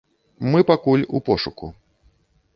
[0.55, 1.71] Мы пакуль у пошуку.